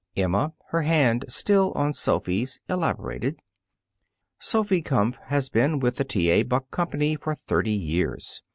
Emma, 0.17 0.51
her 0.69 0.81
hand 0.81 1.23
still 1.27 1.71
on 1.73 1.93
Sophy's, 1.93 2.59
elaborated: 2.67 3.39
"Sophy 4.39 4.81
Kumpf 4.81 5.15
has 5.25 5.47
been 5.47 5.77
with 5.77 5.97
the 5.97 6.03
T. 6.03 6.31
A. 6.31 6.41
Buck 6.41 6.71
Company 6.71 7.15
for 7.15 7.35
thirty 7.35 7.69
years. 7.73 8.41